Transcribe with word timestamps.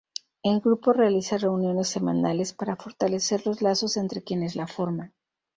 El 0.41 0.61
grupo 0.61 0.93
realiza 0.93 1.37
reuniones 1.37 1.89
semanales 1.89 2.53
para 2.53 2.75
fortalecer 2.75 3.45
los 3.45 3.61
lazos 3.61 3.97
entre 3.97 4.23
quienes 4.23 4.55
la 4.55 4.65
forman. 4.65 5.13